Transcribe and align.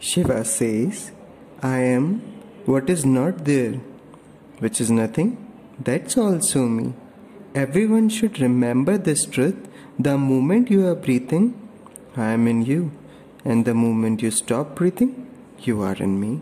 Shiva 0.00 0.46
says, 0.46 1.12
I 1.62 1.80
am 1.80 2.20
what 2.64 2.88
is 2.88 3.04
not 3.04 3.44
there, 3.44 3.74
which 4.58 4.80
is 4.80 4.90
nothing, 4.90 5.36
that's 5.78 6.16
also 6.16 6.66
me. 6.66 6.94
Everyone 7.54 8.08
should 8.08 8.40
remember 8.40 8.96
this 8.96 9.26
truth 9.26 9.68
the 9.98 10.16
moment 10.16 10.70
you 10.70 10.86
are 10.86 10.94
breathing, 10.94 11.54
I 12.16 12.30
am 12.30 12.48
in 12.48 12.64
you, 12.64 12.92
and 13.44 13.66
the 13.66 13.74
moment 13.74 14.22
you 14.22 14.30
stop 14.30 14.74
breathing, 14.74 15.26
you 15.58 15.82
are 15.82 15.96
in 15.96 16.18
me. 16.18 16.40